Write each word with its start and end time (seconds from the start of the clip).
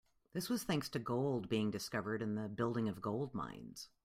This 0.33 0.49
was 0.49 0.63
thanks 0.63 0.89
to 0.89 0.97
gold 0.99 1.47
being 1.47 1.69
discovered 1.69 2.23
and 2.23 2.35
the 2.35 2.49
building 2.49 2.89
of 2.89 3.03
gold 3.03 3.35
mines. 3.35 3.89